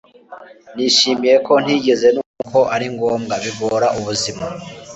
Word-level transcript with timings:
nishimiye 0.75 1.35
ko 1.45 1.53
ntigeze 1.63 2.07
numva 2.13 2.43
ko 2.51 2.59
ari 2.75 2.87
ngombwa, 2.95 3.35
bigora 3.43 3.87
ubuzima 3.99 4.45